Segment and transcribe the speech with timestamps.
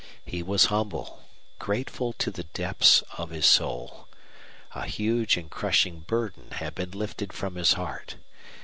[0.25, 1.21] He was humble,
[1.59, 4.07] grateful to the depths of his soul.
[4.73, 8.15] A huge and crushing burden had been lifted from his heart.